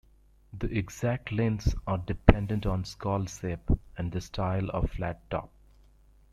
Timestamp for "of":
4.71-4.89